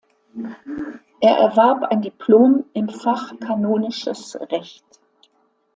Er 1.19 1.37
erwarb 1.37 1.83
ein 1.83 2.01
Diplom 2.01 2.65
im 2.73 2.89
Fach 2.89 3.39
Kanonisches 3.39 4.35
Recht. 4.49 4.83